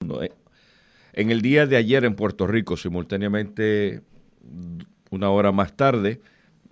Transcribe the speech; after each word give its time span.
Eh, 0.00 0.30
en 1.14 1.30
el 1.30 1.40
día 1.40 1.66
de 1.66 1.76
ayer 1.76 2.04
en 2.04 2.14
Puerto 2.14 2.46
Rico, 2.46 2.76
simultáneamente 2.76 4.02
una 5.10 5.30
hora 5.30 5.52
más 5.52 5.74
tarde, 5.76 6.20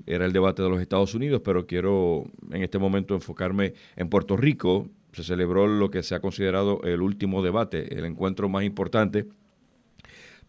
era 0.07 0.27
el 0.27 0.33
debate 0.33 0.63
de 0.63 0.69
los 0.69 0.81
Estados 0.81 1.15
Unidos, 1.15 1.41
pero 1.43 1.67
quiero 1.67 2.27
en 2.51 2.63
este 2.63 2.79
momento 2.79 3.15
enfocarme 3.15 3.75
en 3.97 4.09
Puerto 4.11 4.37
Rico. 4.37 4.89
Se 5.13 5.23
celebró 5.23 5.67
lo 5.67 5.91
que 5.91 6.03
se 6.03 6.15
ha 6.15 6.21
considerado 6.21 6.83
el 6.83 7.01
último 7.01 7.43
debate, 7.43 7.97
el 7.97 8.05
encuentro 8.05 8.49
más 8.49 8.65
importante 8.65 9.27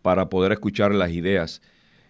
para 0.01 0.29
poder 0.29 0.51
escuchar 0.51 0.93
las 0.93 1.11
ideas 1.11 1.61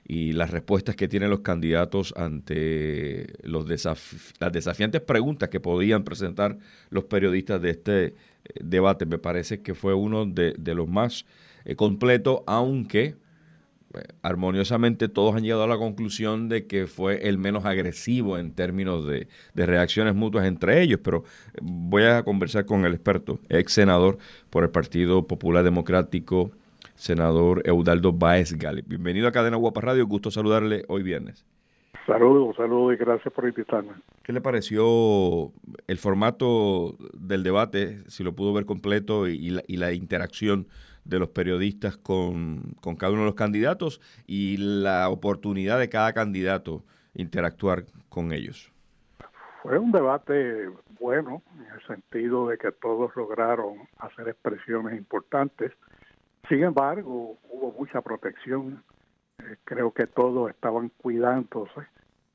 y 0.07 0.33
las 0.33 0.51
respuestas 0.51 0.95
que 0.95 1.07
tienen 1.07 1.31
los 1.31 1.39
candidatos 1.39 2.13
ante 2.15 3.33
los 3.41 3.67
las 3.67 4.51
desafiantes 4.51 5.01
preguntas 5.01 5.49
que 5.49 5.59
podían 5.59 6.03
presentar 6.03 6.57
los 6.91 7.05
periodistas 7.05 7.61
de 7.61 7.69
este 7.71 8.05
eh, 8.05 8.13
debate. 8.61 9.07
Me 9.07 9.17
parece 9.17 9.61
que 9.61 9.73
fue 9.73 9.95
uno 9.95 10.25
de, 10.27 10.53
los 10.75 10.87
más 10.87 11.25
eh, 11.65 11.75
completos, 11.75 12.41
aunque 12.45 13.15
eh, 13.95 14.03
armoniosamente 14.21 15.09
todos 15.09 15.35
han 15.35 15.41
llegado 15.41 15.63
a 15.63 15.67
la 15.67 15.77
conclusión 15.77 16.49
de 16.49 16.67
que 16.67 16.85
fue 16.85 17.27
el 17.27 17.39
menos 17.39 17.65
agresivo 17.65 18.37
en 18.37 18.51
términos 18.51 19.07
de, 19.07 19.27
de, 19.55 19.65
reacciones 19.65 20.13
mutuas 20.13 20.45
entre 20.45 20.83
ellos, 20.83 20.99
pero 21.03 21.23
voy 21.59 22.03
a 22.03 22.21
conversar 22.21 22.67
con 22.67 22.85
el 22.85 22.93
experto, 22.93 23.39
ex 23.49 23.73
senador 23.73 24.19
por 24.51 24.63
el 24.63 24.69
Partido 24.69 25.25
Popular 25.25 25.63
Democrático, 25.63 26.51
senador 26.95 27.61
Eudaldo 27.65 28.11
Baez 28.13 28.57
Gali. 28.57 28.81
Bienvenido 28.85 29.27
a 29.27 29.31
Cadena 29.31 29.57
Guapa 29.57 29.81
Radio, 29.81 30.07
gusto 30.07 30.31
saludarle 30.31 30.83
hoy 30.87 31.03
viernes. 31.03 31.45
Saludos, 32.05 32.55
saludos 32.55 32.93
y 32.93 32.97
gracias 32.97 33.33
por 33.33 33.47
invitarme. 33.47 33.93
¿Qué 34.23 34.31
le 34.31 34.41
pareció 34.41 35.51
el 35.87 35.97
formato 35.97 36.95
del 37.13 37.43
debate, 37.43 38.03
si 38.07 38.23
lo 38.23 38.33
pudo 38.33 38.53
ver 38.53 38.65
completo, 38.65 39.27
y 39.27 39.49
la, 39.49 39.63
y 39.67 39.77
la 39.77 39.91
interacción 39.91 40.67
de 41.03 41.19
los 41.19 41.29
periodistas 41.29 41.97
con, 41.97 42.75
con, 42.81 42.95
cada 42.95 43.11
uno 43.11 43.21
de 43.21 43.27
los 43.27 43.35
candidatos 43.35 44.01
y 44.27 44.57
la 44.57 45.09
oportunidad 45.09 45.79
de 45.79 45.89
cada 45.89 46.13
candidato 46.13 46.83
interactuar 47.15 47.85
con 48.09 48.31
ellos? 48.31 48.71
Fue 49.63 49.79
un 49.79 49.91
debate 49.91 50.69
bueno, 50.99 51.41
en 51.57 51.73
el 51.73 51.87
sentido 51.87 52.47
de 52.47 52.57
que 52.57 52.71
todos 52.71 53.15
lograron 53.15 53.77
hacer 53.97 54.27
expresiones 54.29 54.97
importantes 54.97 55.71
sin 56.49 56.63
embargo, 56.63 57.37
hubo 57.49 57.71
mucha 57.77 58.01
protección. 58.01 58.83
Eh, 59.39 59.57
creo 59.63 59.91
que 59.91 60.07
todos 60.07 60.49
estaban 60.49 60.89
cuidándose, 60.89 61.87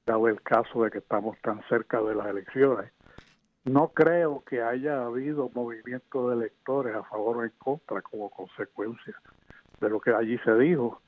dado 0.07 0.29
el 0.29 0.41
caso 0.43 0.85
de 0.85 0.91
que 0.91 0.99
estamos 0.99 1.37
tan 1.43 1.63
cerca 1.69 2.01
de 2.03 2.15
las 2.15 2.27
elecciones. 2.27 2.93
No 3.65 3.89
creo 3.89 4.43
que 4.47 4.63
haya 4.63 5.05
habido 5.05 5.51
movimiento 5.55 6.31
de 6.31 6.37
electores 6.37 6.95
a 6.95 7.05
favor 7.05 7.39
o 7.39 7.45
en 7.45 7.53
contra 7.59 8.01
como 8.03 8.31
consecuencia 8.31 9.15
de 9.81 9.91
lo 9.91 10.01
que 10.01 10.11
allí 10.11 10.39
se 10.39 10.55
dijo. 10.57 11.01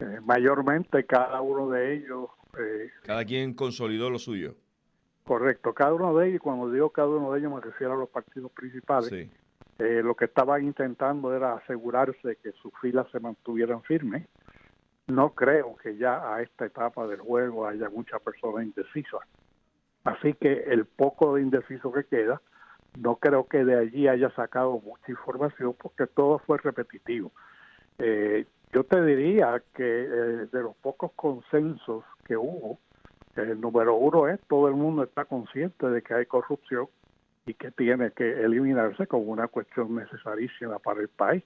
Eh, 0.00 0.20
mayormente 0.22 1.04
cada 1.04 1.40
uno 1.40 1.68
de 1.70 1.94
ellos... 1.94 2.28
Eh, 2.58 2.90
cada 3.02 3.24
quien 3.24 3.54
consolidó 3.54 4.10
lo 4.10 4.18
suyo. 4.18 4.54
Correcto, 5.24 5.74
cada 5.74 5.92
uno 5.92 6.16
de 6.16 6.28
ellos, 6.28 6.40
cuando 6.40 6.70
digo 6.70 6.90
cada 6.90 7.08
uno 7.08 7.32
de 7.32 7.40
ellos 7.40 7.52
me 7.52 7.60
refiero 7.60 7.94
a 7.94 7.96
los 7.96 8.08
partidos 8.08 8.50
principales, 8.52 9.10
sí. 9.10 9.30
Eh, 9.78 10.02
lo 10.02 10.16
que 10.16 10.24
estaban 10.24 10.64
intentando 10.64 11.34
era 11.34 11.54
asegurarse 11.54 12.36
que 12.42 12.52
sus 12.52 12.72
filas 12.80 13.06
se 13.12 13.20
mantuvieran 13.20 13.82
firmes. 13.82 14.26
No 15.06 15.30
creo 15.34 15.76
que 15.76 15.96
ya 15.96 16.34
a 16.34 16.42
esta 16.42 16.66
etapa 16.66 17.06
del 17.06 17.20
juego 17.20 17.66
haya 17.66 17.88
muchas 17.88 18.20
personas 18.20 18.64
indecisas. 18.64 19.20
Así 20.04 20.34
que 20.34 20.64
el 20.66 20.84
poco 20.84 21.34
de 21.34 21.42
indeciso 21.42 21.92
que 21.92 22.04
queda, 22.04 22.40
no 22.98 23.16
creo 23.16 23.46
que 23.46 23.64
de 23.64 23.78
allí 23.78 24.08
haya 24.08 24.30
sacado 24.30 24.80
mucha 24.80 25.10
información 25.10 25.74
porque 25.80 26.06
todo 26.06 26.40
fue 26.40 26.58
repetitivo. 26.58 27.30
Eh, 27.98 28.46
yo 28.72 28.84
te 28.84 29.02
diría 29.04 29.62
que 29.74 29.84
eh, 29.84 30.46
de 30.50 30.62
los 30.62 30.76
pocos 30.76 31.12
consensos 31.12 32.04
que 32.26 32.36
hubo, 32.36 32.78
el 33.36 33.60
número 33.60 33.94
uno 33.94 34.28
es 34.28 34.40
todo 34.48 34.68
el 34.68 34.74
mundo 34.74 35.04
está 35.04 35.24
consciente 35.24 35.88
de 35.88 36.02
que 36.02 36.14
hay 36.14 36.26
corrupción 36.26 36.88
y 37.48 37.54
que 37.54 37.70
tiene 37.70 38.10
que 38.10 38.44
eliminarse 38.44 39.06
como 39.06 39.24
una 39.32 39.48
cuestión 39.48 39.94
necesarísima 39.94 40.78
para 40.80 41.00
el 41.00 41.08
país. 41.08 41.42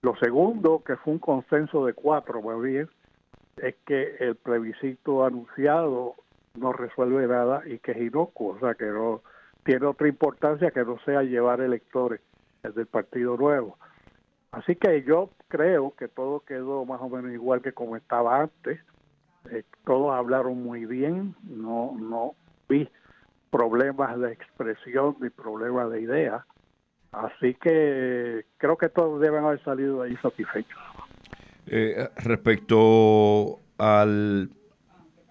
Lo 0.00 0.14
segundo, 0.16 0.84
que 0.86 0.96
fue 0.96 1.14
un 1.14 1.18
consenso 1.18 1.84
de 1.86 1.92
cuatro, 1.92 2.40
más 2.40 2.62
bien, 2.62 2.88
es 3.56 3.74
que 3.84 4.14
el 4.20 4.36
plebiscito 4.36 5.24
anunciado 5.24 6.14
no 6.54 6.72
resuelve 6.72 7.26
nada 7.26 7.62
y 7.66 7.80
que 7.80 7.92
es 7.92 7.98
inocuo, 7.98 8.54
o 8.54 8.60
sea, 8.60 8.74
que 8.74 8.86
no 8.86 9.22
tiene 9.64 9.86
otra 9.86 10.06
importancia 10.06 10.70
que 10.70 10.84
no 10.84 11.00
sea 11.04 11.24
llevar 11.24 11.60
electores 11.60 12.20
del 12.62 12.86
Partido 12.86 13.36
Nuevo. 13.36 13.76
Así 14.52 14.76
que 14.76 15.02
yo 15.02 15.30
creo 15.48 15.94
que 15.98 16.06
todo 16.06 16.40
quedó 16.40 16.84
más 16.84 17.00
o 17.00 17.08
menos 17.08 17.32
igual 17.32 17.60
que 17.60 17.72
como 17.72 17.96
estaba 17.96 18.40
antes. 18.40 18.78
Eh, 19.50 19.64
todos 19.84 20.14
hablaron 20.14 20.62
muy 20.62 20.86
bien, 20.86 21.34
no 21.42 21.96
no 21.98 22.34
vi 22.68 22.88
problemas 23.54 24.18
de 24.18 24.32
expresión 24.32 25.16
ni 25.20 25.30
problemas 25.30 25.88
de 25.92 26.00
idea. 26.00 26.44
Así 27.12 27.54
que 27.54 28.46
creo 28.56 28.76
que 28.76 28.88
todos 28.88 29.20
deben 29.20 29.44
haber 29.44 29.62
salido 29.62 30.02
ahí 30.02 30.16
satisfechos. 30.16 30.80
Eh, 31.68 32.08
respecto 32.16 33.60
al 33.78 34.50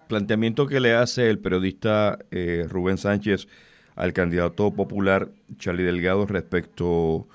planteamiento 0.08 0.66
que 0.66 0.80
le 0.80 0.94
hace 0.94 1.28
el 1.28 1.38
periodista 1.38 2.18
eh, 2.30 2.66
Rubén 2.66 2.96
Sánchez 2.96 3.46
al 3.94 4.14
candidato 4.14 4.70
popular 4.70 5.28
Charlie 5.58 5.84
Delgado 5.84 6.24
respecto 6.24 7.28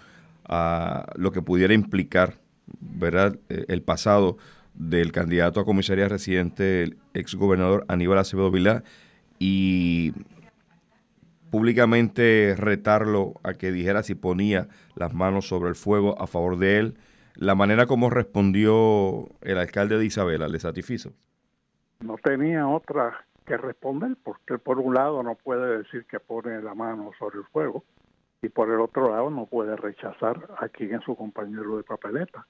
a 0.45 1.05
lo 1.15 1.31
que 1.31 1.43
pudiera 1.43 1.75
implicar 1.75 2.33
¿verdad? 2.79 3.37
Eh, 3.49 3.65
el 3.67 3.83
pasado 3.83 4.37
del 4.73 5.11
candidato 5.11 5.59
a 5.59 5.65
comisaría 5.65 6.07
residente, 6.07 6.83
el 6.83 6.97
ex 7.13 7.35
gobernador 7.35 7.85
Aníbal 7.87 8.17
Acevedo 8.17 8.49
Vilá, 8.49 8.83
y 9.39 10.13
públicamente 11.49 12.55
retarlo 12.57 13.33
a 13.43 13.53
que 13.53 13.71
dijera 13.71 14.03
si 14.03 14.15
ponía 14.15 14.67
las 14.95 15.13
manos 15.13 15.47
sobre 15.47 15.69
el 15.69 15.75
fuego 15.75 16.21
a 16.21 16.27
favor 16.27 16.57
de 16.57 16.79
él. 16.79 16.97
La 17.35 17.55
manera 17.55 17.85
como 17.85 18.09
respondió 18.09 19.29
el 19.41 19.57
alcalde 19.57 19.97
de 19.97 20.05
Isabela, 20.05 20.47
¿le 20.47 20.59
satisfizo? 20.59 21.11
No 22.01 22.17
tenía 22.17 22.67
otra 22.67 23.25
que 23.45 23.57
responder, 23.57 24.15
porque 24.23 24.57
por 24.57 24.79
un 24.79 24.93
lado 24.93 25.23
no 25.23 25.35
puede 25.35 25.79
decir 25.79 26.05
que 26.05 26.19
pone 26.19 26.61
la 26.61 26.75
mano 26.75 27.11
sobre 27.17 27.39
el 27.39 27.45
fuego 27.45 27.83
y 28.41 28.49
por 28.49 28.69
el 28.69 28.79
otro 28.79 29.09
lado 29.09 29.29
no 29.29 29.45
puede 29.47 29.75
rechazar 29.75 30.47
a 30.59 30.69
quien 30.69 30.95
es 30.95 31.03
su 31.03 31.15
compañero 31.15 31.77
de 31.77 31.83
papeleta. 31.83 32.45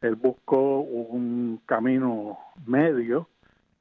Él 0.00 0.16
buscó 0.16 0.80
un 0.80 1.60
camino 1.64 2.38
medio 2.66 3.28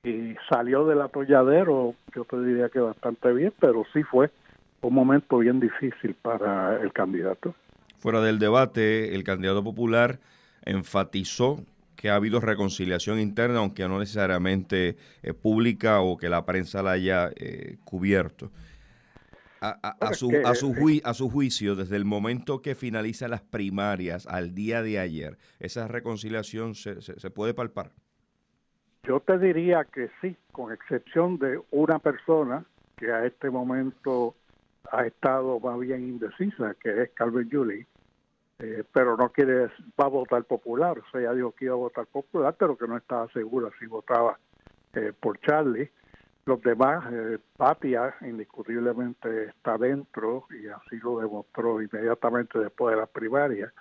y 0.03 0.35
salió 0.49 0.85
del 0.85 1.01
atolladero, 1.01 1.95
yo 2.15 2.25
te 2.25 2.39
diría 2.41 2.69
que 2.69 2.79
bastante 2.79 3.33
bien, 3.33 3.53
pero 3.59 3.83
sí 3.93 4.03
fue 4.03 4.29
un 4.81 4.93
momento 4.93 5.39
bien 5.39 5.59
difícil 5.59 6.15
para 6.21 6.81
el 6.81 6.91
candidato. 6.91 7.55
Fuera 7.97 8.21
del 8.21 8.39
debate, 8.39 9.13
el 9.15 9.23
candidato 9.23 9.63
popular 9.63 10.19
enfatizó 10.65 11.63
que 11.95 12.09
ha 12.09 12.15
habido 12.15 12.39
reconciliación 12.39 13.19
interna, 13.19 13.59
aunque 13.59 13.87
no 13.87 13.99
necesariamente 13.99 14.97
eh, 15.21 15.33
pública 15.33 16.01
o 16.01 16.17
que 16.17 16.29
la 16.29 16.45
prensa 16.45 16.81
la 16.81 16.91
haya 16.91 17.29
eh, 17.35 17.77
cubierto. 17.85 18.51
A, 19.63 20.15
su, 20.15 20.31
a, 20.43 20.55
su 20.55 20.73
a 21.03 21.13
su 21.13 21.29
juicio, 21.29 21.75
desde 21.75 21.95
el 21.95 22.03
momento 22.03 22.63
que 22.63 22.73
finalizan 22.73 23.29
las 23.29 23.43
primarias 23.43 24.25
al 24.25 24.55
día 24.55 24.81
de 24.81 24.97
ayer, 24.97 25.37
¿esa 25.59 25.87
reconciliación 25.87 26.73
se, 26.73 26.99
se 26.99 27.29
puede 27.29 27.53
palpar? 27.53 27.91
Yo 29.03 29.19
te 29.19 29.37
diría 29.37 29.83
que 29.83 30.09
sí, 30.19 30.35
con 30.51 30.73
excepción 30.73 31.37
de 31.37 31.61
una 31.69 31.99
persona 31.99 32.65
que 32.97 33.11
a 33.11 33.23
este 33.27 33.51
momento 33.51 34.35
ha 34.91 35.05
estado 35.05 35.59
más 35.59 35.79
bien 35.79 36.01
indecisa, 36.01 36.75
que 36.75 37.03
es 37.03 37.11
Calvin 37.11 37.49
Julie, 37.51 37.85
eh, 38.59 38.83
pero 38.93 39.17
no 39.17 39.29
quiere, 39.29 39.67
va 39.99 40.05
a 40.05 40.07
votar 40.07 40.43
popular, 40.43 40.99
o 40.99 41.11
sea, 41.11 41.33
dijo 41.33 41.51
que 41.51 41.65
iba 41.65 41.73
a 41.73 41.77
votar 41.77 42.05
popular, 42.07 42.55
pero 42.57 42.77
que 42.77 42.87
no 42.87 42.97
estaba 42.97 43.27
segura 43.29 43.69
si 43.79 43.85
votaba 43.85 44.37
eh, 44.93 45.13
por 45.19 45.39
Charlie. 45.39 45.89
Los 46.45 46.61
demás, 46.61 47.05
eh, 47.11 47.37
Patia 47.55 48.15
indiscutiblemente 48.21 49.45
está 49.45 49.77
dentro 49.77 50.47
y 50.49 50.67
así 50.67 50.97
lo 51.03 51.19
demostró 51.19 51.81
inmediatamente 51.81 52.59
después 52.59 52.95
de 52.95 53.01
las 53.01 53.09
primarias. 53.09 53.71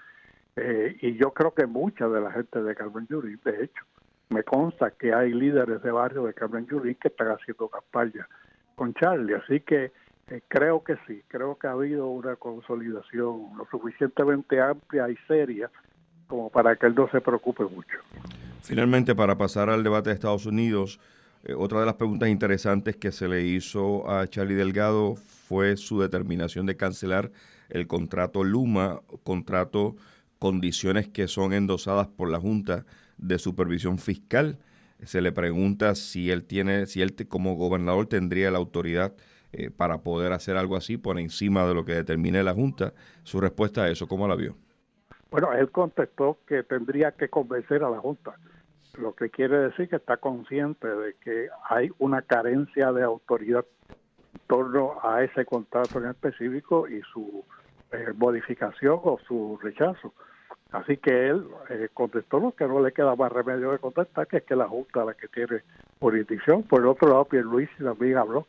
Eh, 0.57 0.97
y 1.01 1.17
yo 1.17 1.33
creo 1.33 1.55
que 1.55 1.67
mucha 1.67 2.07
de 2.09 2.21
la 2.21 2.33
gente 2.33 2.63
de 2.63 2.75
Carmen 2.75 3.07
Julie, 3.09 3.39
de 3.45 3.65
hecho, 3.65 3.85
me 4.29 4.43
consta 4.45 4.91
que 4.91 5.13
hay 5.15 5.33
líderes 5.33 5.83
de 5.83 5.91
barrio 5.91 6.25
de 6.25 6.35
Carmen 6.35 6.67
Julie 6.69 6.97
que 6.97 7.09
están 7.09 7.29
haciendo 7.29 7.69
campaña 7.69 8.29
con 8.75 8.93
Charlie. 8.95 9.35
Así 9.35 9.61
que 9.61 9.93
eh, 10.31 10.43
creo 10.49 10.83
que 10.85 10.95
sí, 11.07 11.23
creo 11.29 11.59
que 11.59 11.67
ha 11.67 11.73
habido 11.73 12.07
una 12.07 12.37
consolidación 12.37 13.51
lo 13.57 13.67
suficientemente 13.71 14.61
amplia 14.61 15.09
y 15.11 15.17
seria 15.27 15.71
como 16.29 16.49
para 16.49 16.77
que 16.77 16.87
él 16.87 16.95
no 16.95 17.11
se 17.11 17.21
preocupe 17.21 17.65
mucho. 17.65 17.99
Finalmente, 18.63 19.17
para 19.17 19.37
pasar 19.37 19.69
al 19.69 19.83
debate 19.83 20.11
de 20.11 20.15
Estados 20.15 20.47
Unidos, 20.47 21.01
eh, 21.43 21.55
otra 21.55 21.81
de 21.81 21.87
las 21.87 21.97
preguntas 21.97 22.29
interesantes 22.29 22.97
que 22.97 23.11
se 23.11 23.27
le 23.27 23.43
hizo 23.43 24.09
a 24.09 24.29
Charlie 24.29 24.55
Delgado 24.55 25.17
fue 25.17 25.77
su 25.77 26.01
determinación 26.01 26.67
de 26.67 26.77
cancelar 26.77 27.33
el 27.69 27.89
contrato 27.89 28.45
Luma, 28.45 29.01
contrato 29.25 29.97
condiciones 30.39 31.09
que 31.09 31.27
son 31.27 31.53
endosadas 31.53 32.07
por 32.07 32.31
la 32.31 32.39
Junta 32.39 32.85
de 33.19 33.39
Supervisión 33.39 33.99
Fiscal. 33.99 34.59
Se 35.03 35.21
le 35.21 35.33
pregunta 35.33 35.95
si 35.95 36.31
él 36.31 36.45
tiene, 36.45 36.87
si 36.87 37.03
él 37.03 37.17
como 37.29 37.57
gobernador 37.57 38.07
tendría 38.07 38.51
la 38.51 38.59
autoridad 38.59 39.15
eh, 39.53 39.71
para 39.71 39.99
poder 39.99 40.33
hacer 40.33 40.57
algo 40.57 40.77
así 40.77 40.97
por 40.97 41.19
encima 41.19 41.67
de 41.67 41.75
lo 41.75 41.85
que 41.85 41.95
determine 41.95 42.43
la 42.43 42.55
Junta. 42.55 42.93
Su 43.25 43.41
respuesta 43.41 43.83
a 43.83 43.89
eso, 43.89 44.07
¿cómo 44.07 44.29
la 44.29 44.37
vio? 44.37 44.55
Bueno, 45.31 45.53
él 45.53 45.71
contestó 45.71 46.39
que 46.47 46.63
tendría 46.63 47.13
que 47.13 47.29
convencer 47.29 47.83
a 47.83 47.91
la 47.91 47.99
Junta, 47.99 48.35
lo 48.99 49.15
que 49.15 49.31
quiere 49.31 49.59
decir 49.59 49.89
que 49.89 49.97
está 49.97 50.17
consciente 50.17 50.89
de 50.89 51.15
que 51.15 51.49
hay 51.69 51.91
una 51.99 52.23
carencia 52.23 52.93
de 52.93 53.03
autoridad 53.03 53.65
en 53.89 54.41
torno 54.47 54.99
a 55.03 55.23
ese 55.23 55.45
contrato 55.45 55.99
en 55.99 56.11
específico 56.11 56.89
y 56.89 57.01
su 57.13 57.45
eh, 57.93 58.13
modificación 58.17 59.01
o 59.03 59.19
su 59.27 59.59
rechazo. 59.63 60.13
Así 60.73 60.97
que 60.97 61.29
él 61.29 61.45
eh, 61.69 61.89
contestó 61.93 62.39
lo 62.39 62.53
que 62.53 62.67
no 62.67 62.81
le 62.81 62.93
queda 62.93 63.17
más 63.17 63.33
remedio 63.33 63.73
de 63.73 63.79
contestar, 63.79 64.29
que 64.29 64.39
es 64.39 64.45
que 64.45 64.55
la 64.55 64.69
Junta 64.69 65.05
la 65.05 65.15
que 65.15 65.27
tiene 65.29 65.63
jurisdicción. 65.99 66.63
Por 66.63 66.83
el 66.83 66.87
otro 66.87 67.09
lado, 67.09 67.27
Luis 67.43 67.69
también 67.79 68.17
habló 68.17 68.47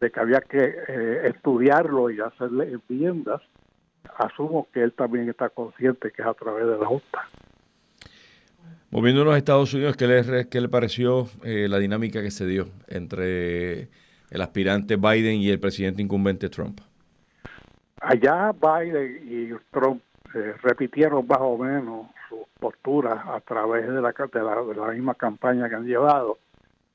de 0.00 0.10
que 0.10 0.20
había 0.20 0.40
que 0.40 0.74
eh, 0.88 1.28
estudiarlo 1.28 2.10
y 2.10 2.20
hacerle 2.20 2.72
enmiendas. 2.88 3.42
Asumo 4.16 4.68
que 4.72 4.82
él 4.82 4.92
también 4.92 5.28
está 5.28 5.48
consciente 5.48 6.10
que 6.10 6.22
es 6.22 6.28
a 6.28 6.34
través 6.34 6.66
de 6.66 6.78
la 6.78 6.86
Junta. 6.86 7.26
Moviendo 8.90 9.22
a 9.22 9.24
los 9.26 9.36
Estados 9.36 9.72
Unidos, 9.74 9.96
¿qué 9.96 10.06
le, 10.06 10.48
qué 10.48 10.60
le 10.60 10.68
pareció 10.68 11.28
la 11.42 11.78
dinámica 11.78 12.22
que 12.22 12.30
se 12.30 12.46
dio 12.46 12.68
entre 12.86 13.88
el 14.30 14.40
aspirante 14.40 14.96
Biden 14.96 15.36
y 15.36 15.50
el 15.50 15.60
presidente 15.60 16.02
incumbente 16.02 16.48
Trump? 16.48 16.80
Allá 18.00 18.52
Biden 18.52 19.20
y 19.24 19.50
Trump 19.70 20.02
eh, 20.34 20.54
repitieron 20.62 21.26
más 21.26 21.38
o 21.40 21.56
menos 21.56 22.06
sus 22.28 22.40
posturas 22.58 23.18
a 23.26 23.40
través 23.40 23.88
de 23.88 24.00
la, 24.00 24.12
de 24.12 24.74
la, 24.74 24.92
misma 24.92 25.14
campaña 25.14 25.68
que 25.68 25.74
han 25.74 25.86
llevado. 25.86 26.38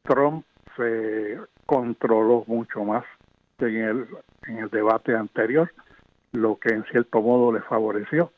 Trump 0.04 0.46
se 0.78 1.38
controló 1.65 2.44
mucho 2.48 2.83
más 2.83 3.04
que 3.57 3.65
en 3.65 3.75
el, 3.75 4.07
en 4.48 4.57
el 4.60 4.69
debate 4.69 5.15
anterior, 5.15 5.71
lo 6.31 6.57
que 6.60 6.74
en 6.74 6.83
cierto 6.86 7.21
modo 7.21 7.51
le 7.51 7.62
favoreció. 7.62 8.31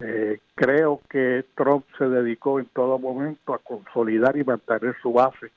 Eh, 0.00 0.40
creo 0.54 1.00
que 1.08 1.44
Trump 1.54 1.86
se 1.96 2.06
dedicó 2.08 2.58
en 2.60 2.66
todo 2.66 2.98
momento 2.98 3.54
a 3.54 3.58
consolidar 3.58 4.36
y 4.36 4.44
mantener 4.44 4.94
su 5.00 5.12
base. 5.12 5.50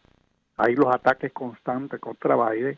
Hay 0.57 0.75
los 0.75 0.93
ataques 0.93 1.33
constantes 1.33 1.99
contra 1.99 2.35
Biden 2.35 2.77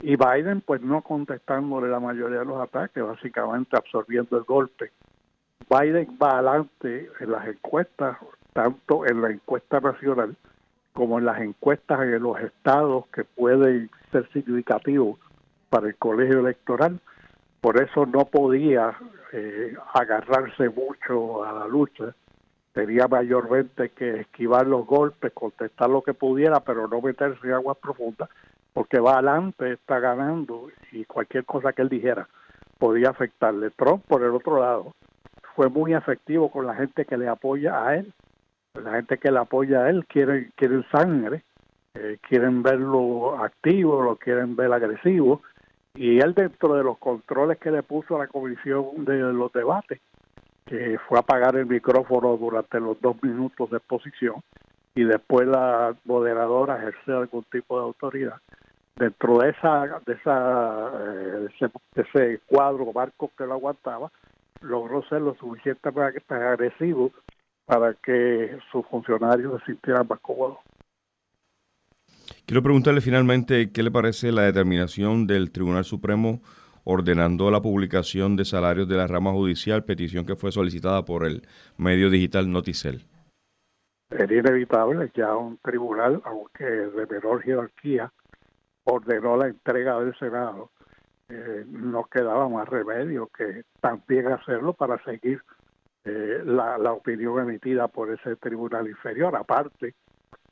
y 0.00 0.16
Biden 0.16 0.60
pues 0.60 0.80
no 0.80 1.02
contestándole 1.02 1.88
la 1.88 2.00
mayoría 2.00 2.40
de 2.40 2.44
los 2.44 2.60
ataques, 2.60 3.02
básicamente 3.02 3.76
absorbiendo 3.76 4.36
el 4.38 4.44
golpe. 4.44 4.92
Biden 5.68 6.18
va 6.20 6.38
adelante 6.38 7.10
en 7.20 7.30
las 7.30 7.46
encuestas, 7.46 8.16
tanto 8.52 9.06
en 9.06 9.20
la 9.20 9.30
encuesta 9.30 9.80
nacional 9.80 10.36
como 10.98 11.20
en 11.20 11.26
las 11.26 11.40
encuestas 11.40 12.00
en 12.00 12.20
los 12.20 12.40
estados 12.40 13.06
que 13.14 13.22
pueden 13.22 13.88
ser 14.10 14.28
significativos 14.32 15.16
para 15.70 15.86
el 15.86 15.94
colegio 15.94 16.40
electoral. 16.40 16.98
Por 17.60 17.80
eso 17.80 18.04
no 18.04 18.24
podía 18.24 18.98
eh, 19.32 19.76
agarrarse 19.94 20.68
mucho 20.70 21.44
a 21.44 21.52
la 21.52 21.68
lucha. 21.68 22.16
Tenía 22.72 23.06
mayormente 23.06 23.90
que 23.90 24.22
esquivar 24.22 24.66
los 24.66 24.84
golpes, 24.86 25.32
contestar 25.32 25.88
lo 25.88 26.02
que 26.02 26.14
pudiera, 26.14 26.58
pero 26.58 26.88
no 26.88 27.00
meterse 27.00 27.46
en 27.46 27.52
aguas 27.52 27.76
profundas 27.78 28.28
porque 28.72 28.98
va 28.98 29.12
adelante, 29.12 29.74
está 29.74 30.00
ganando 30.00 30.66
y 30.90 31.04
cualquier 31.04 31.44
cosa 31.44 31.72
que 31.72 31.82
él 31.82 31.88
dijera 31.88 32.28
podía 32.76 33.10
afectarle. 33.10 33.70
Trump, 33.70 34.04
por 34.08 34.24
el 34.24 34.30
otro 34.30 34.58
lado, 34.58 34.96
fue 35.54 35.68
muy 35.68 35.94
efectivo 35.94 36.50
con 36.50 36.66
la 36.66 36.74
gente 36.74 37.04
que 37.04 37.16
le 37.16 37.28
apoya 37.28 37.86
a 37.86 37.94
él. 37.94 38.12
La 38.74 38.92
gente 38.92 39.18
que 39.18 39.30
le 39.30 39.38
apoya 39.38 39.84
a 39.84 39.90
él 39.90 40.06
quiere, 40.06 40.50
quieren 40.54 40.84
sangre, 40.90 41.42
eh, 41.94 42.18
quieren 42.28 42.62
verlo 42.62 43.38
activo, 43.42 44.02
lo 44.02 44.16
quieren 44.16 44.56
ver 44.56 44.72
agresivo. 44.72 45.42
Y 45.94 46.20
él 46.20 46.34
dentro 46.34 46.74
de 46.74 46.84
los 46.84 46.98
controles 46.98 47.58
que 47.58 47.70
le 47.70 47.82
puso 47.82 48.16
a 48.16 48.20
la 48.20 48.26
comisión 48.28 49.04
de 49.04 49.18
los 49.18 49.52
debates, 49.52 50.00
que 50.66 50.98
fue 51.08 51.18
apagar 51.18 51.56
el 51.56 51.66
micrófono 51.66 52.36
durante 52.36 52.78
los 52.78 53.00
dos 53.00 53.16
minutos 53.22 53.70
de 53.70 53.78
exposición 53.78 54.42
y 54.94 55.04
después 55.04 55.46
la 55.46 55.94
moderadora 56.04 56.76
ejercer 56.76 57.14
algún 57.14 57.44
tipo 57.44 57.78
de 57.78 57.84
autoridad, 57.84 58.40
dentro 58.96 59.38
de 59.38 59.50
esa 59.50 60.00
de 60.04 60.12
esa 60.14 60.90
eh, 61.00 61.70
ese, 61.94 62.40
cuadro 62.46 62.92
marco 62.92 63.30
que 63.38 63.46
lo 63.46 63.54
aguantaba 63.54 64.10
logró 64.60 65.02
ser 65.04 65.22
lo 65.22 65.36
suficientemente 65.36 66.34
agresivo 66.34 67.12
para 67.68 67.92
que 67.92 68.58
sus 68.72 68.86
funcionarios 68.86 69.60
se 69.60 69.72
sintieran 69.72 70.06
más 70.08 70.18
cómodos. 70.20 70.56
Quiero 72.46 72.62
preguntarle 72.62 73.02
finalmente 73.02 73.70
qué 73.72 73.82
le 73.82 73.90
parece 73.90 74.32
la 74.32 74.42
determinación 74.42 75.26
del 75.26 75.52
Tribunal 75.52 75.84
Supremo 75.84 76.40
ordenando 76.84 77.50
la 77.50 77.60
publicación 77.60 78.36
de 78.36 78.46
salarios 78.46 78.88
de 78.88 78.96
la 78.96 79.06
rama 79.06 79.32
judicial, 79.32 79.84
petición 79.84 80.24
que 80.24 80.36
fue 80.36 80.50
solicitada 80.50 81.04
por 81.04 81.26
el 81.26 81.42
medio 81.76 82.08
digital 82.08 82.50
Noticel. 82.50 83.04
Era 84.08 84.34
inevitable, 84.34 85.12
ya 85.14 85.36
un 85.36 85.58
tribunal, 85.58 86.22
aunque 86.24 86.64
de 86.64 87.06
menor 87.06 87.42
jerarquía, 87.42 88.10
ordenó 88.84 89.36
la 89.36 89.48
entrega 89.48 90.00
del 90.00 90.18
Senado, 90.18 90.70
eh, 91.28 91.66
no 91.68 92.04
quedaba 92.04 92.48
más 92.48 92.66
remedio 92.66 93.28
que 93.36 93.64
también 93.82 94.28
hacerlo 94.28 94.72
para 94.72 94.96
seguir 95.04 95.42
eh, 96.10 96.42
la, 96.42 96.92
opinión 96.92 97.38
emitida 97.38 97.86
por 97.86 98.10
ese 98.10 98.36
tribunal 98.36 98.88
inferior, 98.88 99.36
aparte 99.36 99.94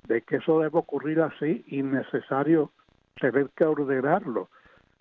de 0.06 0.20
que 0.20 0.36
eso 0.36 0.60
debe 0.60 0.78
ocurrir 0.78 1.22
así, 1.22 1.64
innecesario 1.68 2.72
tener 3.18 3.48
que 3.56 3.64
ordenarlo. 3.64 4.50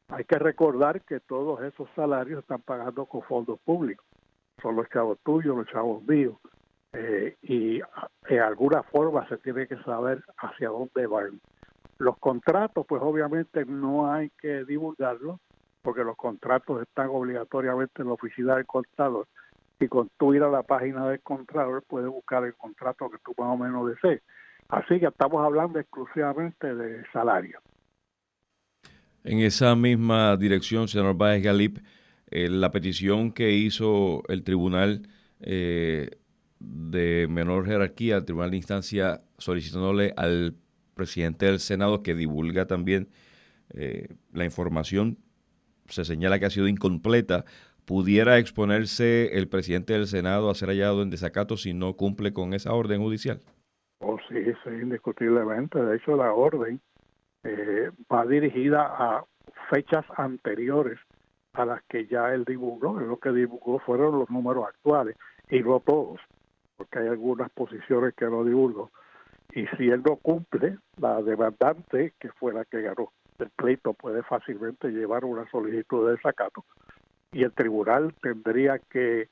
Hay 0.08 0.24
que 0.24 0.40
recordar 0.40 1.02
que 1.02 1.20
todos 1.20 1.62
esos 1.62 1.90
salarios 1.94 2.40
están 2.40 2.62
pagando 2.62 3.06
con 3.06 3.22
fondos 3.24 3.60
públicos. 3.66 4.06
Son 4.62 4.78
los 4.78 4.88
chavos 4.90 5.20
tuyos, 5.26 5.58
los 5.58 5.68
chavos 5.68 6.02
míos. 6.08 6.38
Eh, 6.94 7.36
y 7.42 7.82
de 8.30 8.40
alguna 8.40 8.82
forma 8.84 9.28
se 9.28 9.38
tiene 9.40 9.68
que 9.68 9.76
saber 9.84 10.24
hacia 10.38 10.70
dónde 10.70 11.06
van. 11.06 11.42
Los 11.98 12.18
contratos, 12.18 12.86
pues 12.88 13.02
obviamente 13.04 13.66
no 13.66 14.10
hay 14.10 14.30
que 14.40 14.64
divulgarlos, 14.64 15.42
porque 15.82 16.06
los 16.06 16.16
contratos 16.16 16.82
están 16.82 17.10
obligatoriamente 17.10 18.02
en 18.02 18.08
la 18.08 18.14
oficina 18.14 18.56
del 18.56 18.66
contador. 18.66 19.28
Y 19.80 19.88
con 19.88 20.10
tú 20.18 20.34
ir 20.34 20.44
a 20.44 20.50
la 20.50 20.64
página 20.64 21.08
del 21.10 21.22
contador 21.22 21.84
puedes 21.88 22.10
buscar 22.10 22.44
el 22.44 22.56
contrato 22.56 23.10
que 23.10 23.18
tú 23.24 23.34
más 23.38 23.54
o 23.54 23.58
menos 23.58 23.90
desees. 23.90 24.22
Así 24.70 25.00
que 25.00 25.08
estamos 25.08 25.46
hablando 25.46 25.80
exclusivamente 25.80 26.74
de 26.74 27.04
salario. 27.12 27.60
En 29.24 29.40
esa 29.40 29.76
misma 29.76 30.38
dirección, 30.38 30.88
señor 30.88 31.18
Báez 31.18 31.44
Galip, 31.44 31.80
eh, 32.32 32.50
la 32.50 32.72
petición 32.72 33.32
que 33.32 33.52
hizo 33.52 34.24
el 34.28 34.44
tribunal 34.44 35.08
eh, 35.40 36.10
de 36.60 37.28
menor 37.30 37.66
jerarquía, 37.66 38.18
el 38.18 38.26
tribunal 38.26 38.52
de 38.52 38.58
instancia, 38.58 39.22
solicitándole 39.38 40.14
al 40.16 40.56
presidente 40.96 41.46
del 41.46 41.60
Senado 41.60 42.02
que 42.02 42.16
divulga 42.16 42.66
también 42.66 43.10
eh, 43.74 44.08
la 44.32 44.46
información, 44.46 45.18
se 45.90 46.06
señala 46.06 46.40
que 46.40 46.46
ha 46.46 46.50
sido 46.50 46.68
incompleta, 46.68 47.46
¿pudiera 47.86 48.38
exponerse 48.38 49.38
el 49.38 49.48
presidente 49.48 49.94
del 49.94 50.08
Senado 50.08 50.50
a 50.50 50.56
ser 50.56 50.70
hallado 50.70 51.02
en 51.02 51.10
desacato 51.10 51.58
si 51.58 51.74
no 51.74 51.94
cumple 51.94 52.34
con 52.34 52.54
esa 52.54 52.74
orden 52.74 53.02
judicial? 53.02 53.40
Oh, 54.00 54.18
sí, 54.28 54.36
sí, 54.64 54.70
indiscutiblemente. 54.70 55.82
De 55.82 55.98
hecho, 55.98 56.16
la 56.16 56.34
orden 56.34 56.80
eh, 57.44 57.92
va 58.12 58.26
dirigida 58.26 58.86
a 58.86 59.26
fechas 59.70 60.06
anteriores 60.18 61.00
a 61.54 61.66
las 61.66 61.84
que 61.84 62.06
ya 62.08 62.34
él 62.34 62.44
divulgó. 62.46 63.00
Lo 63.00 63.18
que 63.18 63.32
divulgó 63.32 63.80
fueron 63.80 64.20
los 64.20 64.30
números 64.30 64.66
actuales 64.68 65.16
y 65.50 65.60
no 65.62 65.80
todos, 65.80 66.20
porque 66.76 67.00
hay 67.00 67.08
algunas 67.08 67.50
posiciones 67.52 68.14
que 68.16 68.26
no 68.26 68.44
divulgó 68.44 68.92
y 69.56 69.66
si 69.78 69.90
él 69.90 70.04
no 70.06 70.18
cumple, 70.18 70.78
la 70.98 71.22
demandante, 71.22 72.14
que 72.20 72.30
fue 72.34 72.54
la 72.54 72.66
que 72.66 72.82
ganó 72.82 73.12
el 73.40 73.50
pleito, 73.52 73.94
puede 73.94 74.22
fácilmente 74.24 74.90
llevar 74.90 75.24
una 75.24 75.50
solicitud 75.50 76.06
de 76.06 76.14
desacato 76.14 76.66
y 77.36 77.44
el 77.44 77.52
tribunal 77.52 78.16
tendría 78.22 78.80
que 78.80 79.28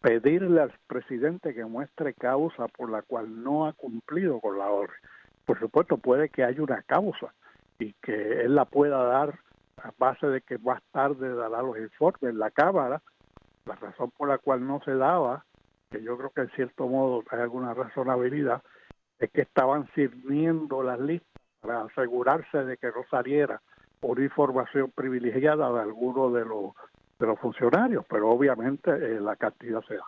pedirle 0.00 0.60
al 0.60 0.72
presidente 0.86 1.52
que 1.52 1.64
muestre 1.64 2.14
causa 2.14 2.68
por 2.68 2.90
la 2.90 3.02
cual 3.02 3.42
no 3.42 3.66
ha 3.66 3.72
cumplido 3.72 4.38
con 4.40 4.56
la 4.56 4.70
orden. 4.70 4.94
Por 5.44 5.58
supuesto, 5.58 5.96
puede 5.96 6.28
que 6.28 6.44
haya 6.44 6.62
una 6.62 6.80
causa 6.82 7.34
y 7.80 7.92
que 7.94 8.42
él 8.42 8.54
la 8.54 8.66
pueda 8.66 9.02
dar 9.02 9.40
a 9.78 9.90
base 9.98 10.28
de 10.28 10.42
que 10.42 10.58
más 10.58 10.80
tarde 10.92 11.34
dará 11.34 11.60
los 11.60 11.76
informes 11.76 12.22
en 12.22 12.38
la 12.38 12.52
Cámara. 12.52 13.02
La 13.66 13.74
razón 13.74 14.12
por 14.16 14.28
la 14.28 14.38
cual 14.38 14.64
no 14.64 14.80
se 14.84 14.94
daba, 14.94 15.44
que 15.90 16.04
yo 16.04 16.16
creo 16.16 16.30
que 16.30 16.42
en 16.42 16.50
cierto 16.50 16.86
modo 16.86 17.24
hay 17.30 17.40
alguna 17.40 17.74
razonabilidad, 17.74 18.62
es 19.18 19.28
que 19.32 19.40
estaban 19.40 19.88
sirviendo 19.96 20.84
las 20.84 21.00
listas 21.00 21.42
para 21.60 21.82
asegurarse 21.82 22.58
de 22.58 22.76
que 22.76 22.86
no 22.86 23.04
saliera 23.10 23.60
por 23.98 24.20
información 24.20 24.92
privilegiada 24.92 25.72
de 25.72 25.80
alguno 25.80 26.30
de 26.30 26.44
los 26.44 26.74
de 27.18 27.26
los 27.26 27.38
funcionarios, 27.38 28.04
pero 28.08 28.30
obviamente 28.30 28.90
eh, 28.90 29.20
la 29.20 29.36
cantidad 29.36 29.82
se 29.86 29.94
da. 29.94 30.04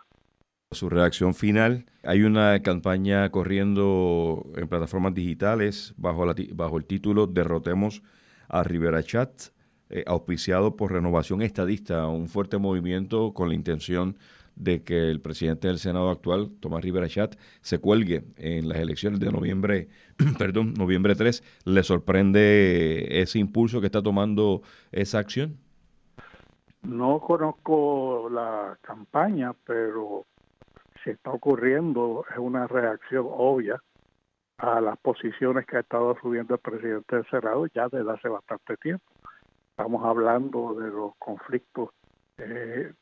Su 0.71 0.89
reacción 0.89 1.33
final, 1.33 1.85
hay 2.03 2.23
una 2.23 2.61
campaña 2.61 3.29
corriendo 3.29 4.45
en 4.55 4.67
plataformas 4.67 5.13
digitales 5.13 5.93
bajo, 5.97 6.25
la, 6.25 6.35
bajo 6.53 6.77
el 6.77 6.85
título 6.85 7.27
Derrotemos 7.27 8.01
a 8.49 8.63
Rivera 8.63 9.03
Chat, 9.03 9.29
eh, 9.89 10.03
auspiciado 10.07 10.75
por 10.75 10.91
Renovación 10.91 11.41
Estadista, 11.41 12.07
un 12.07 12.27
fuerte 12.27 12.57
movimiento 12.57 13.33
con 13.33 13.49
la 13.49 13.55
intención 13.55 14.17
de 14.55 14.83
que 14.83 15.11
el 15.11 15.21
presidente 15.21 15.67
del 15.67 15.79
Senado 15.79 16.09
actual, 16.09 16.51
Tomás 16.59 16.83
Rivera 16.83 17.07
Chat, 17.07 17.35
se 17.61 17.79
cuelgue 17.79 18.23
en 18.37 18.69
las 18.69 18.79
elecciones 18.79 19.19
de 19.19 19.31
noviembre, 19.31 19.89
perdón, 20.37 20.73
noviembre 20.73 21.15
3. 21.15 21.43
¿Le 21.65 21.83
sorprende 21.83 23.21
ese 23.21 23.39
impulso 23.39 23.81
que 23.81 23.87
está 23.87 24.01
tomando 24.01 24.61
esa 24.91 25.19
acción? 25.19 25.57
No 26.85 27.19
conozco 27.19 28.29
la 28.29 28.77
campaña, 28.81 29.53
pero 29.65 30.25
si 31.03 31.09
está 31.09 31.31
ocurriendo 31.31 32.25
es 32.31 32.37
una 32.37 32.67
reacción 32.67 33.25
obvia 33.27 33.81
a 34.57 34.79
las 34.81 34.97
posiciones 34.99 35.65
que 35.65 35.77
ha 35.77 35.79
estado 35.79 36.15
subiendo 36.21 36.53
el 36.53 36.59
presidente 36.59 37.15
del 37.15 37.29
Senado 37.29 37.65
ya 37.73 37.89
desde 37.89 38.11
hace 38.11 38.29
bastante 38.29 38.77
tiempo. 38.77 39.03
Estamos 39.71 40.05
hablando 40.05 40.75
de 40.75 40.89
los 40.89 41.15
conflictos 41.17 41.89
eh, 42.37 42.93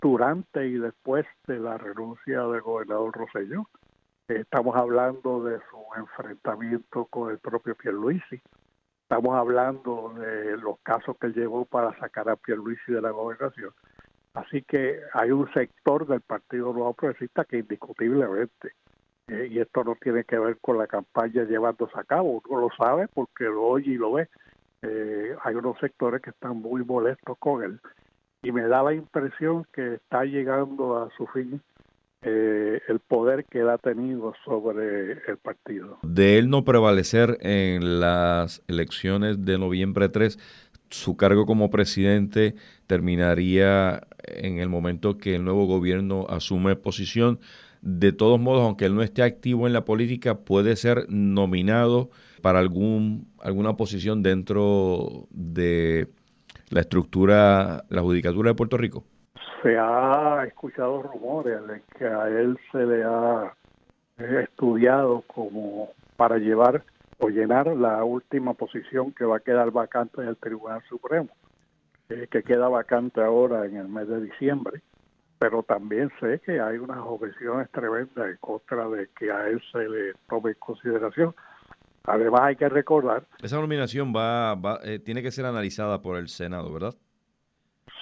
durante 0.00 0.66
y 0.66 0.78
después 0.78 1.26
de 1.46 1.58
la 1.58 1.76
renuncia 1.76 2.42
del 2.44 2.62
gobernador 2.62 3.12
Roselló. 3.14 3.68
Estamos 4.26 4.74
hablando 4.74 5.44
de 5.44 5.58
su 5.70 6.00
enfrentamiento 6.00 7.04
con 7.04 7.30
el 7.30 7.38
propio 7.38 7.74
Pierluisi. 7.74 8.40
Estamos 9.10 9.36
hablando 9.36 10.12
de 10.18 10.58
los 10.58 10.80
casos 10.80 11.16
que 11.18 11.28
llevó 11.28 11.64
para 11.64 11.98
sacar 11.98 12.28
a 12.28 12.36
Pierluisi 12.36 12.92
de 12.92 13.00
la 13.00 13.10
gobernación. 13.10 13.70
Así 14.34 14.60
que 14.60 15.00
hay 15.14 15.30
un 15.30 15.50
sector 15.54 16.06
del 16.06 16.20
Partido 16.20 16.74
Nuevo 16.74 16.92
Progresista 16.92 17.46
que 17.46 17.56
indiscutiblemente, 17.56 18.74
eh, 19.28 19.48
y 19.50 19.60
esto 19.60 19.82
no 19.82 19.96
tiene 19.98 20.24
que 20.24 20.38
ver 20.38 20.58
con 20.60 20.76
la 20.76 20.86
campaña 20.86 21.44
llevándose 21.44 21.98
a 21.98 22.04
cabo, 22.04 22.42
uno 22.50 22.60
lo 22.60 22.68
sabe 22.76 23.08
porque 23.08 23.44
lo 23.44 23.62
oye 23.62 23.92
y 23.92 23.96
lo 23.96 24.12
ve, 24.12 24.28
eh, 24.82 25.34
hay 25.42 25.54
unos 25.54 25.78
sectores 25.78 26.20
que 26.20 26.28
están 26.28 26.58
muy 26.58 26.84
molestos 26.84 27.38
con 27.38 27.64
él 27.64 27.80
y 28.42 28.52
me 28.52 28.68
da 28.68 28.82
la 28.82 28.92
impresión 28.92 29.66
que 29.72 29.94
está 29.94 30.24
llegando 30.24 31.02
a 31.02 31.08
su 31.16 31.26
fin 31.28 31.62
eh, 32.22 32.80
el 32.88 32.98
poder 33.00 33.44
que 33.44 33.60
él 33.60 33.68
ha 33.68 33.78
tenido 33.78 34.34
sobre 34.44 35.12
el 35.12 35.36
partido. 35.42 35.98
De 36.02 36.38
él 36.38 36.50
no 36.50 36.64
prevalecer 36.64 37.38
en 37.40 38.00
las 38.00 38.62
elecciones 38.66 39.44
de 39.44 39.58
noviembre 39.58 40.08
3, 40.08 40.38
su 40.90 41.16
cargo 41.16 41.46
como 41.46 41.70
presidente 41.70 42.54
terminaría 42.86 44.06
en 44.26 44.58
el 44.58 44.68
momento 44.68 45.18
que 45.18 45.36
el 45.36 45.44
nuevo 45.44 45.66
gobierno 45.66 46.26
asume 46.28 46.76
posición. 46.76 47.38
De 47.82 48.12
todos 48.12 48.40
modos, 48.40 48.62
aunque 48.62 48.86
él 48.86 48.94
no 48.94 49.02
esté 49.02 49.22
activo 49.22 49.66
en 49.66 49.72
la 49.72 49.84
política, 49.84 50.40
puede 50.40 50.74
ser 50.74 51.06
nominado 51.08 52.10
para 52.42 52.58
algún, 52.58 53.28
alguna 53.40 53.76
posición 53.76 54.22
dentro 54.22 55.28
de 55.30 56.08
la 56.70 56.80
estructura, 56.80 57.84
la 57.88 58.02
judicatura 58.02 58.50
de 58.50 58.54
Puerto 58.56 58.76
Rico? 58.76 59.04
Se 59.62 59.76
ha 59.78 60.44
escuchado 60.46 61.02
rumores 61.02 61.66
de 61.66 61.82
que 61.96 62.06
a 62.06 62.28
él 62.28 62.58
se 62.70 62.78
le 62.78 63.04
ha 63.04 63.54
estudiado 64.42 65.22
como 65.26 65.90
para 66.16 66.38
llevar 66.38 66.84
o 67.18 67.28
llenar 67.28 67.66
la 67.68 68.04
última 68.04 68.54
posición 68.54 69.12
que 69.12 69.24
va 69.24 69.38
a 69.38 69.40
quedar 69.40 69.70
vacante 69.70 70.22
en 70.22 70.28
el 70.28 70.36
Tribunal 70.36 70.82
Supremo, 70.88 71.30
eh, 72.08 72.28
que 72.30 72.42
queda 72.42 72.68
vacante 72.68 73.20
ahora 73.20 73.66
en 73.66 73.76
el 73.76 73.88
mes 73.88 74.08
de 74.08 74.20
diciembre. 74.20 74.82
Pero 75.38 75.62
también 75.62 76.10
sé 76.20 76.40
que 76.44 76.60
hay 76.60 76.78
unas 76.78 76.98
objeciones 76.98 77.70
tremendas 77.70 78.28
en 78.28 78.36
contra 78.36 78.88
de 78.88 79.08
que 79.18 79.30
a 79.30 79.48
él 79.48 79.62
se 79.72 79.88
le 79.88 80.14
tome 80.28 80.50
en 80.50 80.56
consideración 80.58 81.34
Además 82.08 82.40
hay 82.42 82.56
que 82.56 82.68
recordar... 82.68 83.26
Esa 83.42 83.56
nominación 83.60 84.14
va, 84.14 84.58
eh, 84.82 84.98
tiene 84.98 85.22
que 85.22 85.30
ser 85.30 85.44
analizada 85.44 86.00
por 86.00 86.16
el 86.16 86.28
Senado, 86.28 86.72
¿verdad? 86.72 86.94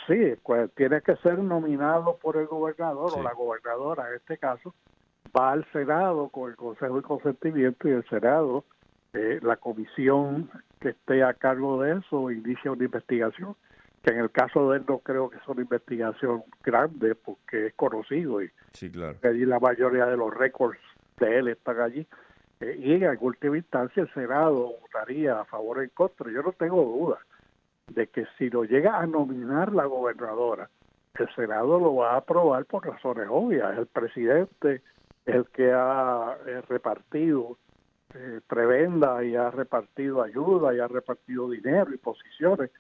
Sí, 0.07 0.35
pues 0.45 0.71
tiene 0.75 1.01
que 1.01 1.17
ser 1.17 1.39
nominado 1.39 2.17
por 2.19 2.37
el 2.37 2.47
gobernador 2.47 3.13
o 3.17 3.23
la 3.23 3.33
gobernadora 3.33 4.09
en 4.09 4.17
este 4.17 4.39
caso, 4.39 4.75
va 5.37 5.53
al 5.53 5.65
Senado 5.73 6.29
con 6.29 6.51
el 6.51 6.57
Consejo 6.57 6.97
de 6.97 7.03
Consentimiento 7.03 7.89
y 7.89 7.93
el 7.93 8.09
Senado, 8.09 8.65
eh, 9.13 9.41
la 9.43 9.57
comisión 9.57 10.49
que 10.81 10.91
esté 10.91 11.25
a 11.25 11.35
cargo 11.35 11.83
de 11.83 11.99
eso 11.99 12.31
inicia 12.31 12.71
una 12.71 12.85
investigación, 12.85 13.57
que 14.03 14.11
en 14.13 14.19
el 14.19 14.31
caso 14.31 14.71
de 14.71 14.79
él 14.79 14.85
no 14.89 14.99
creo 14.99 15.29
que 15.29 15.39
sea 15.39 15.49
una 15.49 15.63
investigación 15.63 16.45
grande 16.63 17.17
porque 17.17 17.67
es 17.67 17.75
conocido 17.75 18.43
y 18.43 18.51
sí, 18.73 18.91
claro. 18.91 19.19
allí 19.25 19.45
la 19.45 19.59
mayoría 19.59 20.07
de 20.07 20.17
los 20.17 20.33
récords 20.33 20.79
de 21.19 21.39
él 21.39 21.49
están 21.49 21.81
allí 21.81 22.07
eh, 22.61 22.77
y 22.79 22.93
en 22.93 23.19
última 23.21 23.57
instancia 23.57 24.03
el 24.03 24.15
Senado 24.15 24.75
votaría 24.81 25.41
a 25.41 25.45
favor 25.47 25.79
o 25.79 25.83
en 25.83 25.89
contra. 25.91 26.31
Yo 26.31 26.43
no 26.43 26.53
tengo 26.53 26.83
duda 26.85 27.19
de 27.89 28.09
que 28.09 28.27
si 28.39 28.51
lo 28.51 28.65
llega 28.65 28.99
a 28.99 29.07
nominar 29.07 29.73
la 29.73 29.85
gobernadora, 29.85 30.69
el 31.19 31.35
Senado 31.35 31.79
lo 31.79 31.95
va 31.95 32.13
a 32.13 32.17
aprobar 32.19 32.65
por 32.67 32.87
razones 32.87 33.27
obvias. 33.31 33.77
El 33.79 33.87
presidente 33.87 34.83
es 35.25 35.35
el 35.35 35.47
que 35.47 35.73
ha 35.73 36.37
eh, 36.47 36.61
repartido 36.69 37.57
eh, 38.15 38.41
prebenda 38.47 39.25
y 39.25 39.35
ha 39.35 39.51
repartido 39.51 40.23
ayuda 40.23 40.75
y 40.75 40.81
ha 40.81 40.89
repartido 40.89 41.51
dinero 41.51 41.93
y 41.93 41.99
posiciones. 41.99 42.71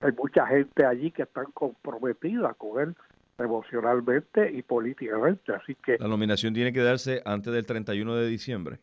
Hay 0.00 0.12
mucha 0.12 0.46
gente 0.46 0.84
allí 0.84 1.10
que 1.10 1.22
están 1.22 1.46
comprometida 1.52 2.54
con 2.54 2.80
él 2.80 2.96
emocionalmente 3.38 4.50
y 4.52 4.62
políticamente. 4.62 5.52
Así 5.52 5.74
que 5.74 5.98
la 5.98 6.08
nominación 6.08 6.54
tiene 6.54 6.72
que 6.72 6.82
darse 6.82 7.22
antes 7.24 7.52
del 7.52 7.66
31 7.66 8.16
de 8.16 8.26
diciembre. 8.28 8.78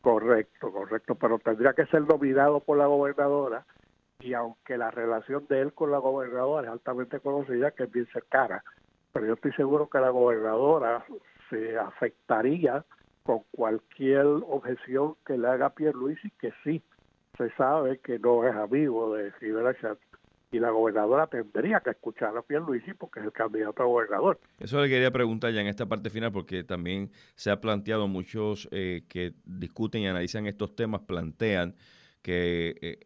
Correcto, 0.00 0.72
correcto, 0.72 1.14
pero 1.14 1.38
tendría 1.38 1.74
que 1.74 1.84
ser 1.86 2.02
nominado 2.02 2.60
por 2.60 2.78
la 2.78 2.86
gobernadora 2.86 3.64
y 4.20 4.34
aunque 4.34 4.76
la 4.76 4.90
relación 4.90 5.46
de 5.48 5.60
él 5.60 5.72
con 5.72 5.90
la 5.90 5.98
gobernadora 5.98 6.68
es 6.68 6.72
altamente 6.72 7.20
conocida, 7.20 7.70
que 7.70 7.84
es 7.84 7.90
bien 7.90 8.06
cercana, 8.12 8.62
pero 9.12 9.26
yo 9.26 9.34
estoy 9.34 9.52
seguro 9.52 9.88
que 9.88 9.98
la 9.98 10.10
gobernadora 10.10 11.04
se 11.48 11.78
afectaría 11.78 12.84
con 13.22 13.40
cualquier 13.50 14.26
objeción 14.26 15.16
que 15.26 15.36
le 15.36 15.48
haga 15.48 15.70
Pierluisi, 15.70 16.30
que 16.38 16.52
sí 16.64 16.82
se 17.36 17.50
sabe 17.52 17.98
que 17.98 18.18
no 18.18 18.46
es 18.46 18.54
amigo 18.54 19.14
de 19.14 19.30
Rivera 19.40 19.74
Chat 19.80 19.98
y 20.52 20.58
la 20.58 20.70
gobernadora 20.70 21.28
tendría 21.28 21.80
que 21.80 21.90
escuchar 21.90 22.36
a 22.36 22.42
Pierluisi 22.42 22.92
porque 22.94 23.20
es 23.20 23.26
el 23.26 23.32
candidato 23.32 23.82
a 23.82 23.86
gobernador. 23.86 24.40
Eso 24.58 24.80
le 24.80 24.88
quería 24.88 25.10
preguntar 25.10 25.52
ya 25.52 25.60
en 25.60 25.68
esta 25.68 25.86
parte 25.86 26.10
final 26.10 26.32
porque 26.32 26.64
también 26.64 27.10
se 27.36 27.50
ha 27.50 27.60
planteado 27.60 28.08
muchos 28.08 28.68
eh, 28.72 29.04
que 29.08 29.34
discuten 29.44 30.02
y 30.02 30.08
analizan 30.08 30.46
estos 30.46 30.74
temas, 30.74 31.02
plantean 31.02 31.74
que 32.22 32.76
eh, 32.82 32.98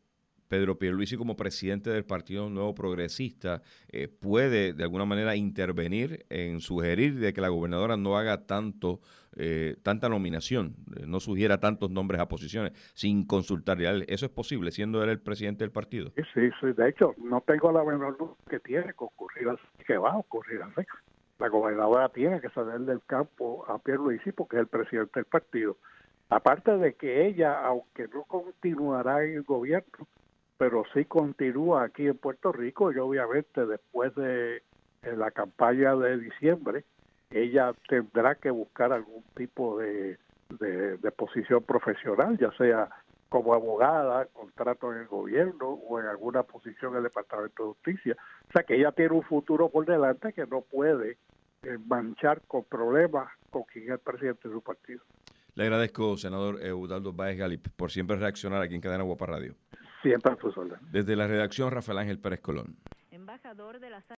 Pedro 0.55 0.79
Pierluisi 0.79 1.17
como 1.17 1.37
presidente 1.37 1.91
del 1.91 2.05
Partido 2.05 2.49
Nuevo 2.49 2.77
Progresista 2.77 3.61
eh, 3.89 4.07
puede 4.07 4.73
de 4.73 4.85
alguna 4.85 5.05
manera 5.05 5.35
intervenir 5.35 6.27
en 6.31 6.61
sugerir 6.61 7.19
de 7.19 7.33
que 7.33 7.41
la 7.41 7.49
gobernadora 7.49 7.97
no 7.97 8.17
haga 8.17 8.47
tanto 8.47 9.01
eh, 9.35 9.75
tanta 9.83 10.09
nominación, 10.09 10.77
eh, 10.97 11.07
no 11.09 11.19
sugiera 11.19 11.59
tantos 11.59 11.91
nombres 11.91 12.21
a 12.21 12.29
posiciones 12.29 12.73
sin 12.95 13.27
consultarle 13.27 13.89
a 13.89 13.91
él. 13.91 14.05
¿Eso 14.07 14.27
es 14.27 14.31
posible 14.31 14.71
siendo 14.71 15.03
él 15.03 15.11
el 15.11 15.19
presidente 15.19 15.65
del 15.65 15.73
partido? 15.73 16.13
Sí, 16.15 16.23
sí, 16.33 16.51
sí. 16.61 16.73
de 16.73 16.89
hecho 16.89 17.17
no 17.19 17.41
tengo 17.41 17.73
la 17.73 17.83
menor 17.83 18.17
duda 18.17 18.35
que 18.49 18.61
tiene 18.61 18.85
que 18.85 19.05
ocurrir 19.05 19.49
así, 19.49 19.85
que 19.85 19.99
va 19.99 20.13
a 20.13 20.19
ocurrir 20.19 20.63
así. 20.63 20.87
La 21.41 21.49
gobernadora 21.49 22.11
tiene 22.11 22.41
que 22.41 22.49
salir 22.51 22.87
del 22.87 23.01
campo 23.07 23.65
a 23.67 23.81
Pierluisi 23.81 24.31
porque 24.31 24.55
es 24.55 24.61
el 24.61 24.69
presidente 24.69 25.15
del 25.17 25.25
partido. 25.25 25.79
Aparte 26.29 26.79
de 26.79 26.95
que 26.95 27.27
ella, 27.27 27.59
aunque 27.67 28.07
no 28.07 28.23
continuará 28.23 29.25
en 29.25 29.33
el 29.33 29.43
gobierno, 29.43 30.07
pero 30.57 30.85
sí 30.93 31.05
continúa 31.05 31.85
aquí 31.85 32.07
en 32.07 32.17
Puerto 32.17 32.53
Rico 32.53 32.93
y 32.93 32.99
obviamente 32.99 33.67
después 33.67 34.15
de 34.15 34.63
la 35.03 35.31
campaña 35.31 35.95
de 35.97 36.19
diciembre, 36.19 36.85
ella 37.31 37.75
tendrá 37.89 38.37
que 38.37 38.51
buscar 38.51 38.93
algún 38.93 39.23
tipo 39.35 39.79
de, 39.79 40.19
de, 40.59 41.11
posición 41.13 41.63
profesional, 41.63 42.39
ya 42.39 42.53
sea 42.57 42.89
como 43.29 43.55
abogada, 43.55 44.27
contrato 44.27 44.93
en 44.93 45.01
el 45.01 45.07
gobierno 45.09 45.71
o 45.71 45.99
en 45.99 46.07
alguna 46.07 46.45
posición 46.45 46.93
en 46.93 46.99
el 46.99 47.05
Departamento 47.05 47.63
de 47.65 47.69
Justicia. 47.71 48.17
O 48.49 48.53
sea 48.53 48.63
que 48.63 48.77
ella 48.77 48.93
tiene 48.93 49.15
un 49.15 49.23
futuro 49.23 49.69
por 49.69 49.85
delante 49.87 50.33
que 50.33 50.47
no 50.47 50.61
puede 50.61 51.19
eh, 51.65 51.79
manchar 51.87 52.43
con 52.47 52.65
problemas 52.65 53.29
con 53.51 53.65
quien 53.65 53.93
es 53.93 53.99
presidente 54.01 54.49
de 54.49 54.55
su 54.55 54.63
partido. 54.63 55.03
Le 55.55 55.65
agradezco, 55.65 56.17
senador 56.17 56.61
Eudaldo 56.63 57.13
Baez 57.13 57.39
Galip, 57.39 57.69
por 57.77 57.91
siempre 57.91 58.17
reaccionar 58.17 58.61
aquí 58.61 58.75
en 58.75 58.81
Cadena 58.81 59.05
Guapa 59.05 59.27
Radio. 59.27 59.55
Siempre 60.05 60.33
a 60.33 60.37
su 60.37 60.53
Desde 60.93 61.17
la 61.17 61.27
redacción, 61.27 61.71
Rafael 61.71 61.97
Ángel 61.97 62.19
Pérez 62.19 62.43
Colón. 62.43 62.77
Embajador 63.11 63.81
de 63.81 63.89
la 63.89 64.03